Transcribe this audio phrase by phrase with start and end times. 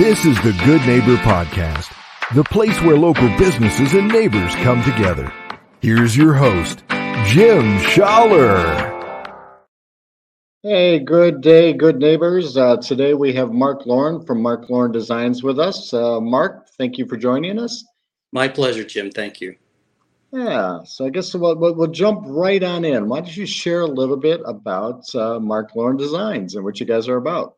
[0.00, 1.92] This is the Good Neighbor Podcast,
[2.34, 5.30] the place where local businesses and neighbors come together.
[5.82, 6.82] Here's your host,
[7.26, 9.28] Jim Schaller.
[10.62, 12.56] Hey, good day, good neighbors.
[12.56, 15.92] Uh, today we have Mark Loren from Mark Loren Designs with us.
[15.92, 17.84] Uh, Mark, thank you for joining us.
[18.32, 19.10] My pleasure, Jim.
[19.10, 19.56] Thank you.
[20.32, 23.06] Yeah, so I guess we'll, we'll, we'll jump right on in.
[23.06, 26.86] Why don't you share a little bit about uh, Mark Loren Designs and what you
[26.86, 27.56] guys are about?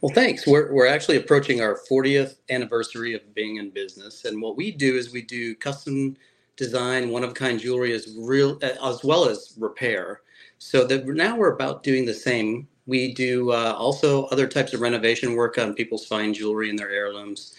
[0.00, 0.46] Well, thanks.
[0.46, 4.24] We're, we're actually approaching our 40th anniversary of being in business.
[4.24, 6.16] And what we do is we do custom
[6.56, 10.22] design, one of kind jewelry as real as well as repair.
[10.58, 12.68] So that now we're about doing the same.
[12.86, 16.90] We do uh, also other types of renovation work on people's fine jewelry and their
[16.90, 17.54] heirlooms.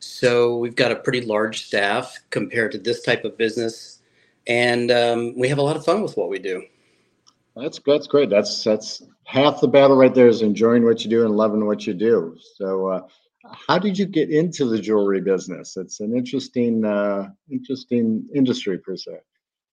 [0.00, 4.00] So we've got a pretty large staff compared to this type of business,
[4.46, 6.62] and um, we have a lot of fun with what we do.
[7.56, 8.30] That's that's great.
[8.30, 11.86] That's that's half the battle right there is enjoying what you do and loving what
[11.86, 12.36] you do.
[12.56, 13.00] So, uh,
[13.44, 15.76] how did you get into the jewelry business?
[15.76, 19.20] It's an interesting uh, interesting industry per se.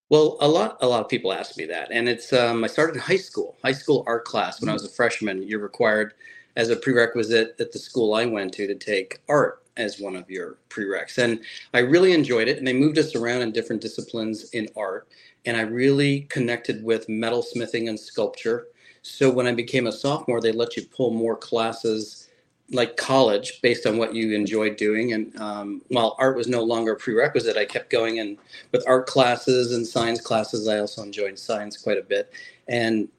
[0.10, 2.96] Well, a lot a lot of people ask me that, and it's um, I started
[2.96, 5.42] in high school, high school art class when I was a freshman.
[5.42, 6.14] You're required
[6.56, 10.30] as a prerequisite at the school I went to to take art as one of
[10.30, 11.40] your prereqs, and
[11.74, 12.58] I really enjoyed it.
[12.58, 15.08] And they moved us around in different disciplines in art
[15.46, 18.68] and I really connected with metal smithing and sculpture.
[19.02, 22.30] So when I became a sophomore, they let you pull more classes
[22.72, 25.14] like college based on what you enjoyed doing.
[25.14, 28.38] And um, while art was no longer a prerequisite, I kept going and
[28.72, 30.68] with art classes and science classes.
[30.68, 32.32] I also enjoyed science quite a bit
[32.68, 33.10] and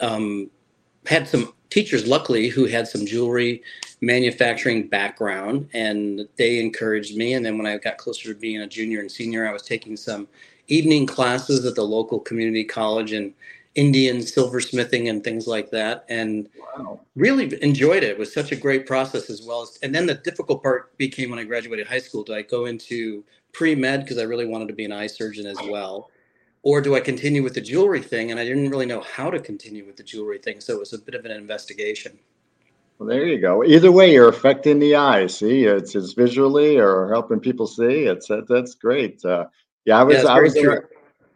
[0.00, 0.50] um,
[1.06, 3.62] had some teachers, luckily, who had some jewelry
[4.00, 7.34] manufacturing background and they encouraged me.
[7.34, 9.96] And then when I got closer to being a junior and senior, I was taking
[9.96, 10.26] some
[10.68, 13.34] evening classes at the local community college and
[13.74, 17.00] Indian silversmithing and things like that, and wow.
[17.16, 18.10] really enjoyed it.
[18.10, 19.62] It was such a great process as well.
[19.62, 22.22] As, and then the difficult part became when I graduated high school.
[22.22, 25.46] Do I go into pre med because I really wanted to be an eye surgeon
[25.46, 26.10] as well,
[26.62, 28.30] or do I continue with the jewelry thing?
[28.30, 30.92] And I didn't really know how to continue with the jewelry thing, so it was
[30.92, 32.18] a bit of an investigation.
[32.98, 33.64] Well, there you go.
[33.64, 35.26] Either way, you're affecting the eye.
[35.26, 38.04] See, it's, it's visually or helping people see.
[38.04, 39.24] It's that's great.
[39.24, 39.46] Uh,
[39.84, 40.22] yeah, I was.
[40.22, 40.56] Yeah, I was.
[40.56, 40.78] A,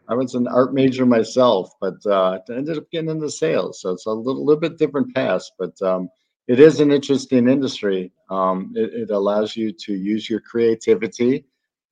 [0.09, 3.81] I was an art major myself, but uh, I ended up getting into sales.
[3.81, 6.09] So it's a little, little bit different path, but um,
[6.47, 8.11] it is an interesting industry.
[8.29, 11.45] Um, it, it, allows you to use your creativity.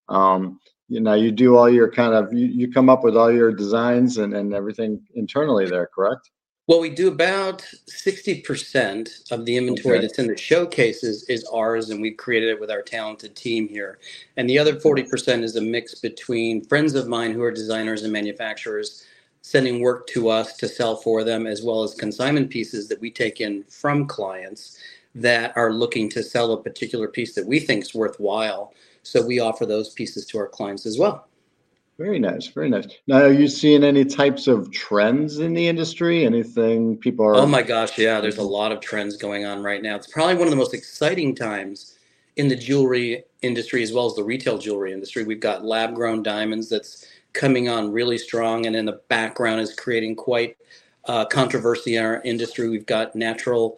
[0.07, 3.31] Um, you know, you do all your kind of you, you come up with all
[3.31, 6.31] your designs and, and everything internally there, correct?
[6.67, 10.07] Well, we do about 60% of the inventory okay.
[10.07, 13.99] that's in the showcases is ours, and we've created it with our talented team here.
[14.37, 18.11] And the other 40% is a mix between friends of mine who are designers and
[18.11, 19.05] manufacturers
[19.43, 23.11] sending work to us to sell for them, as well as consignment pieces that we
[23.11, 24.79] take in from clients
[25.13, 28.73] that are looking to sell a particular piece that we think is worthwhile.
[29.03, 31.27] So we offer those pieces to our clients as well.
[31.97, 32.88] Very nice, very nice.
[33.07, 36.25] Now, are you seeing any types of trends in the industry?
[36.25, 37.35] Anything people are?
[37.35, 38.19] Oh my gosh, yeah.
[38.19, 39.95] There's a lot of trends going on right now.
[39.95, 41.97] It's probably one of the most exciting times
[42.35, 45.23] in the jewelry industry as well as the retail jewelry industry.
[45.23, 49.73] We've got lab grown diamonds that's coming on really strong, and in the background is
[49.73, 50.57] creating quite
[51.05, 52.67] uh, controversy in our industry.
[52.67, 53.78] We've got natural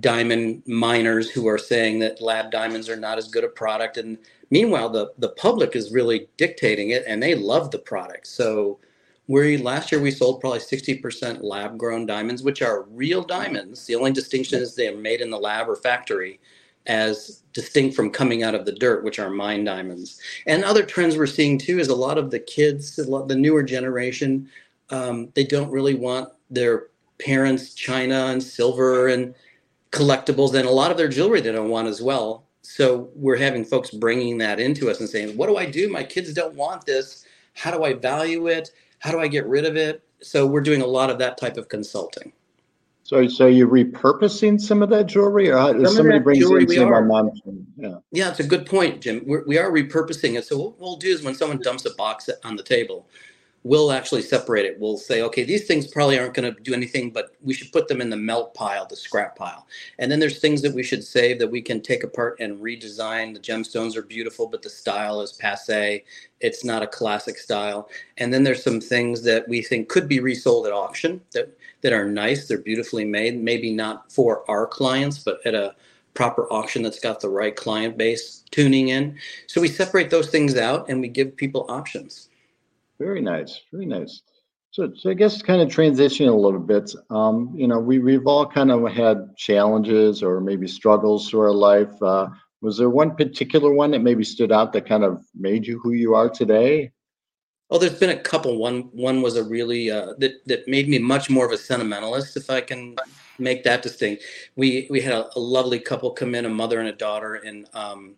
[0.00, 4.18] diamond miners who are saying that lab diamonds are not as good a product and
[4.50, 8.26] Meanwhile, the the public is really dictating it, and they love the product.
[8.26, 8.78] So,
[9.26, 13.86] we last year we sold probably sixty percent lab grown diamonds, which are real diamonds.
[13.86, 16.38] The only distinction is they're made in the lab or factory,
[16.86, 20.20] as distinct from coming out of the dirt, which are mine diamonds.
[20.46, 24.48] And other trends we're seeing too is a lot of the kids, the newer generation,
[24.90, 29.34] um, they don't really want their parents' china and silver and
[29.96, 33.64] collectibles, and a lot of their jewelry they don't want as well so we're having
[33.64, 35.88] folks bringing that into us and saying, "What do I do?
[35.88, 37.24] My kids don't want this.
[37.54, 38.70] How do I value it?
[38.98, 41.56] How do I get rid of it?" So we're doing a lot of that type
[41.56, 42.32] of consulting.
[43.04, 47.00] So, so you're repurposing some of that jewelry, or how, somebody brings it into my
[47.00, 47.30] mom?
[47.76, 49.22] Yeah, yeah, it's a good point, Jim.
[49.24, 50.44] We're, we are repurposing it.
[50.44, 53.06] So what we'll do is when someone dumps a box on the table,
[53.66, 54.78] we'll actually separate it.
[54.78, 57.88] We'll say, okay, these things probably aren't going to do anything, but we should put
[57.88, 59.66] them in the melt pile, the scrap pile.
[59.98, 63.34] And then there's things that we should save that we can take apart and redesign.
[63.34, 66.04] The gemstones are beautiful, but the style is passe.
[66.40, 67.90] It's not a classic style.
[68.18, 71.92] And then there's some things that we think could be resold at auction that that
[71.92, 72.46] are nice.
[72.46, 75.74] They're beautifully made, maybe not for our clients, but at a
[76.14, 79.18] proper auction that's got the right client base tuning in.
[79.48, 82.25] So we separate those things out and we give people options.
[82.98, 83.60] Very nice.
[83.72, 84.22] Very nice.
[84.70, 86.92] So, so I guess kind of transitioning a little bit.
[87.10, 91.52] Um, you know, we we've all kind of had challenges or maybe struggles through our
[91.52, 92.02] life.
[92.02, 92.28] Uh,
[92.60, 95.92] was there one particular one that maybe stood out that kind of made you who
[95.92, 96.92] you are today?
[97.70, 98.58] Oh, there's been a couple.
[98.58, 102.36] One one was a really uh, that that made me much more of a sentimentalist,
[102.36, 102.96] if I can
[103.38, 104.24] make that distinct.
[104.56, 107.66] We we had a, a lovely couple come in, a mother and a daughter, and
[107.74, 108.16] um,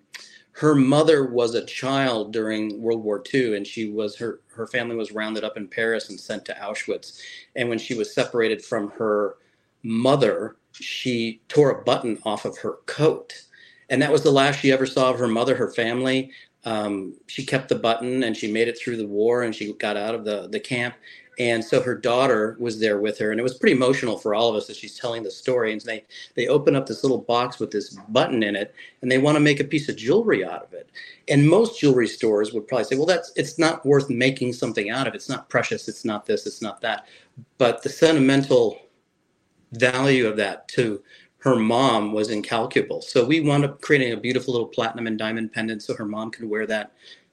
[0.59, 4.97] her mother was a child during World War II, and she was her her family
[4.97, 7.21] was rounded up in Paris and sent to Auschwitz.
[7.55, 9.37] And when she was separated from her
[9.85, 13.41] mother, she tore a button off of her coat,
[13.89, 16.33] and that was the last she ever saw of her mother, her family.
[16.65, 19.97] Um, she kept the button, and she made it through the war, and she got
[19.97, 20.97] out of the the camp.
[21.38, 24.49] And so her daughter was there with her, and it was pretty emotional for all
[24.50, 25.73] of us as she's telling the story.
[25.73, 26.05] And they
[26.35, 29.40] they open up this little box with this button in it, and they want to
[29.40, 30.90] make a piece of jewelry out of it.
[31.29, 35.06] And most jewelry stores would probably say, "Well, that's it's not worth making something out
[35.06, 35.14] of.
[35.14, 35.88] It's not precious.
[35.88, 36.46] It's not this.
[36.46, 37.06] It's not that."
[37.56, 38.81] But the sentimental
[39.73, 41.02] value of that to
[41.38, 43.00] her mom was incalculable.
[43.00, 46.32] So we wound up creating a beautiful little platinum and diamond pendant so her mom
[46.32, 46.93] could wear that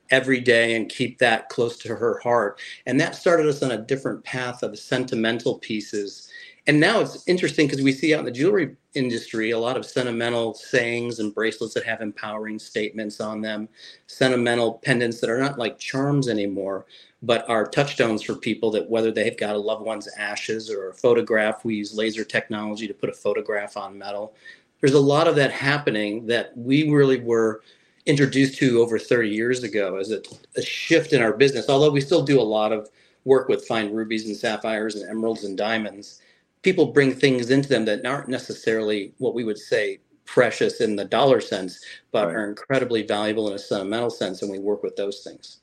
[0.10, 2.60] every day and keep that close to her heart.
[2.86, 6.30] And that started us on a different path of sentimental pieces.
[6.68, 9.86] And now it's interesting because we see out in the jewelry industry a lot of
[9.86, 13.70] sentimental sayings and bracelets that have empowering statements on them,
[14.08, 16.86] sentimental pendants that are not like charms anymore,
[17.22, 20.94] but are touchstones for people that whether they've got a loved one's ashes or a
[20.94, 24.34] photograph, we use laser technology to put a photograph on metal.
[24.82, 27.62] There's a lot of that happening that we really were
[28.06, 30.22] introduced to over 30 years ago as a,
[30.56, 31.70] a, shift in our business.
[31.70, 32.90] Although we still do a lot of
[33.24, 36.22] work with fine rubies and sapphires and emeralds and diamonds,
[36.62, 41.06] people bring things into them that aren't necessarily what we would say precious in the
[41.06, 41.80] dollar sense,
[42.12, 42.36] but right.
[42.36, 44.42] are incredibly valuable in a sentimental sense.
[44.42, 45.62] And we work with those things.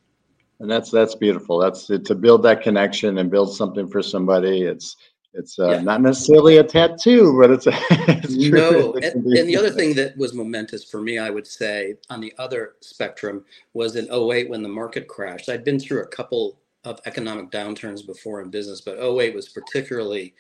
[0.60, 1.58] And that's that's beautiful.
[1.58, 4.62] That's to build that connection and build something for somebody.
[4.62, 4.96] It's
[5.34, 5.80] it's uh, yeah.
[5.80, 8.92] not necessarily a tattoo, but it's a it's no.
[8.94, 12.34] And, and, the other thing that was momentous for me, I would say, on the
[12.38, 15.48] other spectrum, was in 08 when the market crashed.
[15.48, 20.34] I'd been through a couple of economic downturns before in business, but 08 was particularly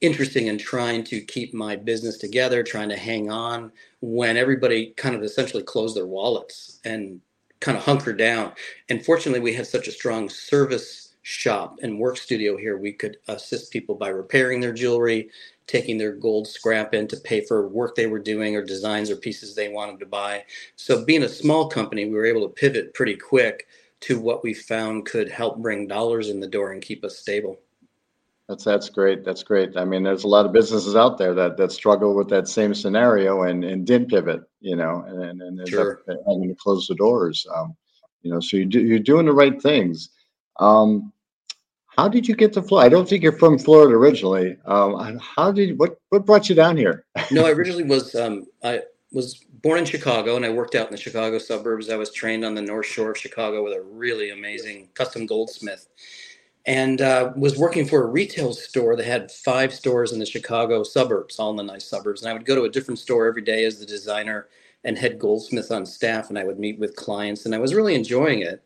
[0.00, 5.14] interesting in trying to keep my business together, trying to hang on when everybody kind
[5.14, 7.20] of essentially closed their wallets and
[7.60, 8.52] kind of hunkered down.
[8.88, 13.16] And fortunately, we had such a strong service shop and work studio here, we could
[13.28, 15.30] assist people by repairing their jewelry,
[15.66, 19.16] taking their gold scrap in to pay for work they were doing or designs or
[19.16, 20.44] pieces they wanted to buy.
[20.76, 23.68] So, being a small company, we were able to pivot pretty quick
[24.00, 27.58] to what we found could help bring dollars in the door and keep us stable.
[28.48, 29.24] That's that's great.
[29.24, 29.76] That's great.
[29.76, 32.74] I mean, there's a lot of businesses out there that that struggle with that same
[32.74, 36.02] scenario and and didn't pivot, you know, and and sure.
[36.06, 37.46] having to close the doors.
[37.54, 37.76] Um,
[38.22, 40.10] you know, so you do, you're doing the right things.
[40.58, 41.12] Um,
[41.96, 42.86] how did you get to Florida?
[42.86, 44.56] I don't think you're from Florida originally.
[44.64, 47.04] Um, how did what what brought you down here?
[47.30, 48.14] no, I originally was.
[48.14, 48.82] Um, I
[49.12, 51.90] was born in Chicago, and I worked out in the Chicago suburbs.
[51.90, 55.86] I was trained on the North Shore of Chicago with a really amazing custom goldsmith,
[56.64, 60.82] and uh, was working for a retail store that had five stores in the Chicago
[60.82, 62.22] suburbs, all in the nice suburbs.
[62.22, 64.48] And I would go to a different store every day as the designer
[64.84, 67.94] and head goldsmith on staff, and I would meet with clients, and I was really
[67.94, 68.64] enjoying it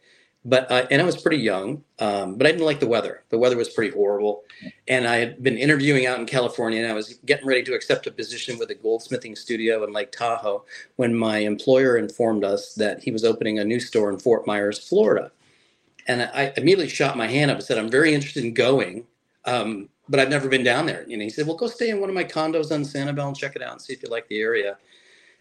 [0.48, 3.25] but and I was pretty young, um, but I didn't like the weather.
[3.31, 4.44] The weather was pretty horrible,
[4.87, 8.06] and I had been interviewing out in California, and I was getting ready to accept
[8.06, 10.64] a position with a goldsmithing studio in Lake Tahoe
[10.94, 14.79] when my employer informed us that he was opening a new store in Fort Myers,
[14.79, 15.32] Florida,
[16.06, 19.05] and I immediately shot my hand up and said, "I'm very interested in going."
[19.46, 21.05] Um, but I've never been down there.
[21.08, 23.56] Know, he said, "Well, go stay in one of my condos on Sanibel and check
[23.56, 24.79] it out and see if you like the area."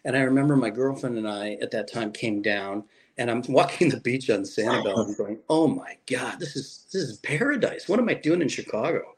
[0.04, 2.84] And I remember my girlfriend and I at that time came down
[3.18, 7.02] and I'm walking the beach on Sanibel and going, "Oh my God, this is this
[7.02, 7.88] is paradise.
[7.88, 9.16] What am I doing in Chicago?"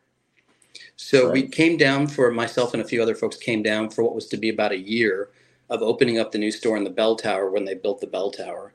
[0.96, 1.32] So right.
[1.32, 4.26] we came down for myself and a few other folks came down for what was
[4.28, 5.30] to be about a year
[5.70, 8.30] of opening up the new store in the Bell Tower when they built the Bell
[8.30, 8.74] Tower.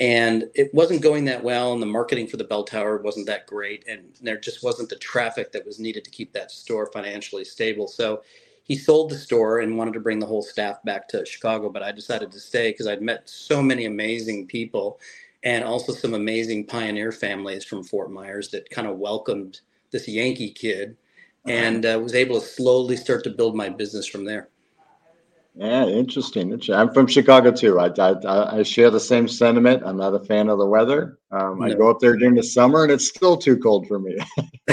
[0.00, 3.46] And it wasn't going that well, and the marketing for the Bell Tower wasn't that
[3.46, 7.44] great, and there just wasn't the traffic that was needed to keep that store financially
[7.44, 7.86] stable.
[7.86, 8.22] So
[8.64, 11.82] he sold the store and wanted to bring the whole staff back to Chicago, but
[11.82, 14.98] I decided to stay because I'd met so many amazing people
[15.42, 20.50] and also some amazing pioneer families from Fort Myers that kind of welcomed this Yankee
[20.50, 20.96] kid
[21.46, 24.48] and uh, was able to slowly start to build my business from there.
[25.54, 26.58] Yeah, interesting.
[26.72, 27.78] I'm from Chicago too.
[27.78, 29.82] I, I, I share the same sentiment.
[29.84, 31.18] I'm not a fan of the weather.
[31.30, 31.66] Um, no.
[31.66, 34.16] I go up there during the summer and it's still too cold for me.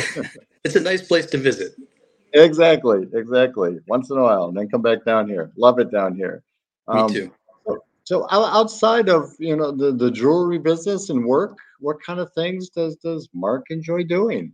[0.63, 1.75] it's a nice place to visit.
[2.33, 3.79] Exactly, exactly.
[3.87, 5.51] Once in a while, and then come back down here.
[5.57, 6.43] Love it down here.
[6.87, 7.31] Um, Me too.
[7.65, 12.31] So, so outside of you know the, the jewelry business and work, what kind of
[12.33, 14.53] things does does Mark enjoy doing?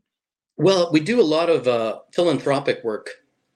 [0.57, 3.09] Well, we do a lot of uh, philanthropic work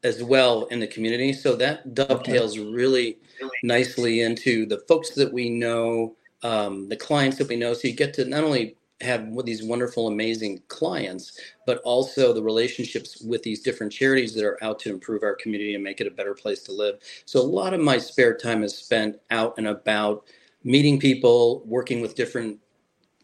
[0.04, 1.34] as well in the community.
[1.34, 2.72] So that dovetails okay.
[2.72, 3.18] really
[3.64, 7.74] nicely into the folks that we know, um, the clients that we know.
[7.74, 13.22] So you get to not only have these wonderful, amazing clients, but also the relationships
[13.22, 16.12] with these different charities that are out to improve our community and make it a
[16.12, 17.00] better place to live.
[17.26, 20.26] So a lot of my spare time is spent out and about
[20.64, 22.60] meeting people, working with different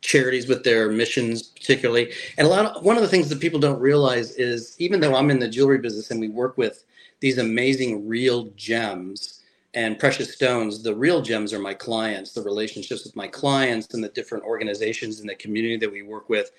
[0.02, 3.60] charities with their missions particularly and a lot of one of the things that people
[3.60, 6.86] don't realize is even though i'm in the jewelry business and we work with
[7.22, 9.37] these amazing real gems
[9.78, 14.04] and precious stones the real gems are my clients the relationships with my clients and
[14.04, 16.52] the different organizations in the community that we work with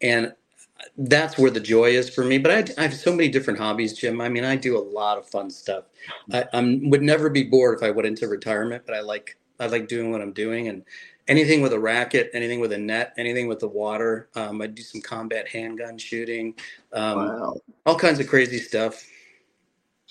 [0.00, 0.32] and
[0.96, 3.92] that's where the joy is for me but I, I have so many different hobbies
[3.92, 5.84] jim i mean i do a lot of fun stuff
[6.32, 9.66] i I'm, would never be bored if i went into retirement but i like i
[9.66, 10.82] like doing what i'm doing and
[11.28, 14.28] anything with a racket, anything with a net, anything with the water.
[14.34, 16.54] Um, I do some combat handgun shooting,
[16.92, 17.56] um, wow.
[17.86, 19.04] all kinds of crazy stuff.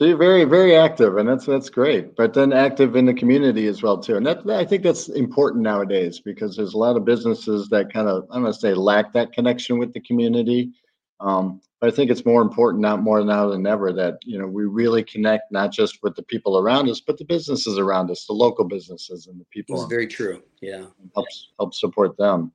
[0.02, 2.16] So you're very, very active, and that's that's great.
[2.16, 5.62] But then active in the community as well too, and that I think that's important
[5.62, 9.14] nowadays because there's a lot of businesses that kind of I'm going to say lack
[9.14, 10.72] that connection with the community.
[11.20, 14.48] Um, but I think it's more important now, more now than ever, that you know
[14.48, 18.26] we really connect not just with the people around us, but the businesses around us,
[18.26, 19.80] the local businesses and the people.
[19.80, 20.42] It's very true.
[20.64, 22.52] Yeah, helps help support them.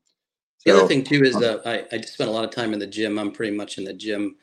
[0.64, 2.72] The so, other thing too is um, uh, I I spent a lot of time
[2.72, 3.20] in the gym.
[3.20, 4.34] I'm pretty much in the gym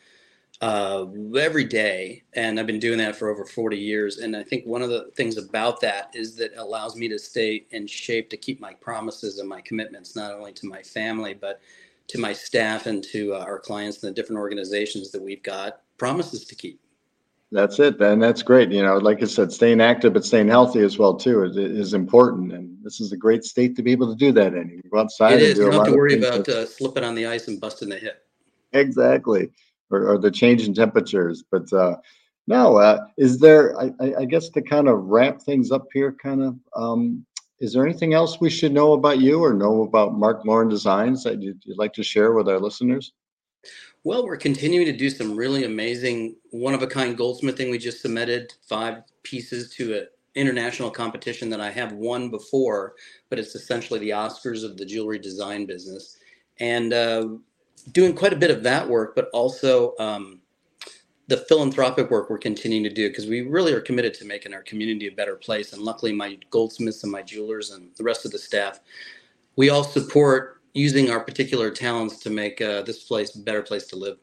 [0.63, 1.05] uh,
[1.37, 4.19] every day, and I've been doing that for over 40 years.
[4.19, 7.19] And I think one of the things about that is that it allows me to
[7.19, 11.33] stay in shape to keep my promises and my commitments, not only to my family
[11.33, 11.59] but
[12.07, 15.81] to my staff and to uh, our clients and the different organizations that we've got
[15.97, 16.79] promises to keep.
[17.51, 18.71] That's it, and that's great.
[18.71, 21.93] You know, like I said, staying active but staying healthy as well too is, is
[21.93, 22.53] important.
[22.53, 24.69] And this is a great state to be able to do that in.
[24.69, 25.33] You go outside.
[25.33, 25.57] It is.
[25.57, 28.25] You don't have to worry about uh, slipping on the ice and busting the hip.
[28.71, 29.51] Exactly,
[29.93, 31.43] or, or the change in temperatures.
[31.49, 31.97] But uh,
[32.47, 33.79] no, uh, is there?
[33.79, 36.55] I, I, guess to kind of wrap things up here, kind of.
[36.75, 37.25] Um,
[37.59, 41.23] is there anything else we should know about you or know about Mark Loren Designs
[41.23, 43.13] that you'd, you'd like to share with our listeners?
[44.03, 47.71] Well, we're continuing to do some really amazing one of a kind goldsmithing.
[47.71, 52.95] We just submitted five pieces to an international competition that I have won before,
[53.29, 56.17] but it's essentially the Oscars of the jewelry design business.
[56.59, 57.27] And uh,
[57.91, 60.39] doing quite a bit of that work, but also um,
[61.27, 64.61] the philanthropic work we're continuing to do because we really are committed to making our
[64.63, 65.73] community a better place.
[65.73, 68.79] And luckily, my goldsmiths and my jewelers and the rest of the staff,
[69.55, 73.85] we all support using our particular talents to make uh, this place a better place
[73.87, 74.17] to live.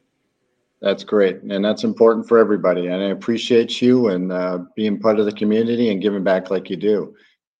[0.80, 2.86] That's great, and that's important for everybody.
[2.86, 6.70] And I appreciate you and uh, being part of the community and giving back like
[6.70, 7.14] you do.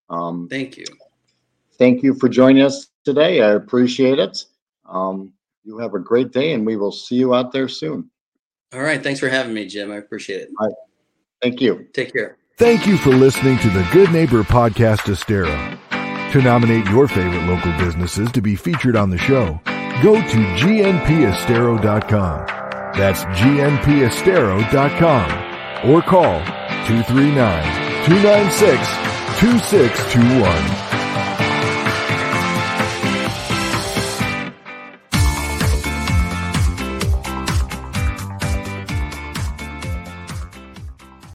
[0.09, 0.85] Um, thank you.
[1.77, 3.41] Thank you for joining us today.
[3.41, 4.43] I appreciate it.
[4.89, 8.09] Um, you have a great day, and we will see you out there soon.
[8.73, 9.03] All right.
[9.03, 9.91] Thanks for having me, Jim.
[9.91, 10.49] I appreciate it.
[10.59, 10.75] All right.
[11.41, 11.87] Thank you.
[11.93, 12.37] Take care.
[12.57, 15.77] Thank you for listening to the Good Neighbor Podcast Estero.
[16.31, 19.59] To nominate your favorite local businesses to be featured on the show,
[20.01, 21.81] go to gnpestero.com.
[22.95, 24.29] That's gnpestero.com
[25.89, 26.39] or call
[26.85, 28.87] 239 296
[29.39, 30.90] 2621.